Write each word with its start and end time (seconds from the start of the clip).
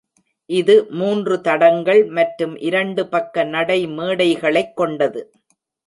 இது 0.49 0.87
மூன்று 0.91 1.41
தடங்கள் 1.41 2.05
மற்றும் 2.09 2.55
இரண்டு 2.61 3.07
பக்க 3.07 3.45
நடைமேடைகளைக் 3.45 4.73
கொண்டது. 4.73 5.21